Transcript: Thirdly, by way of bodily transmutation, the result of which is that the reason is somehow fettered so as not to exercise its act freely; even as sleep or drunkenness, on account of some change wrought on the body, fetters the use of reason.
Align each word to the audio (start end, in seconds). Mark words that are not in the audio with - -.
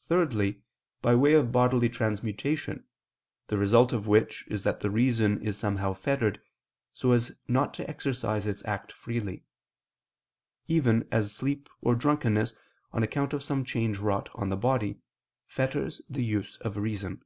Thirdly, 0.00 0.62
by 1.02 1.14
way 1.14 1.34
of 1.34 1.52
bodily 1.52 1.90
transmutation, 1.90 2.86
the 3.48 3.58
result 3.58 3.92
of 3.92 4.06
which 4.06 4.46
is 4.48 4.64
that 4.64 4.80
the 4.80 4.88
reason 4.88 5.42
is 5.42 5.58
somehow 5.58 5.92
fettered 5.92 6.40
so 6.94 7.12
as 7.12 7.36
not 7.46 7.74
to 7.74 7.86
exercise 7.90 8.46
its 8.46 8.64
act 8.64 8.90
freely; 8.90 9.44
even 10.66 11.06
as 11.12 11.30
sleep 11.34 11.68
or 11.82 11.94
drunkenness, 11.94 12.54
on 12.90 13.02
account 13.02 13.34
of 13.34 13.42
some 13.44 13.66
change 13.66 13.98
wrought 13.98 14.30
on 14.34 14.48
the 14.48 14.56
body, 14.56 14.98
fetters 15.44 16.00
the 16.08 16.24
use 16.24 16.56
of 16.62 16.78
reason. 16.78 17.22